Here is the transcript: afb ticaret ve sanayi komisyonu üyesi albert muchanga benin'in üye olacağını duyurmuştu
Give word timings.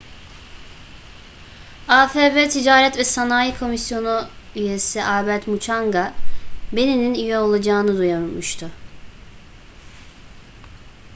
afb 1.87 2.45
ticaret 2.49 2.97
ve 2.97 3.03
sanayi 3.03 3.53
komisyonu 3.59 4.27
üyesi 4.55 5.03
albert 5.03 5.47
muchanga 5.47 6.13
benin'in 6.75 7.13
üye 7.13 7.39
olacağını 7.39 7.97
duyurmuştu 7.97 8.69